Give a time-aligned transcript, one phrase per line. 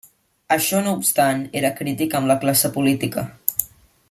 [0.55, 3.31] Això no obstant, era crític amb la classe política.